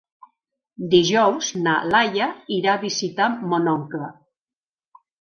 [0.93, 4.13] Dijous na Laia irà a visitar mon oncle.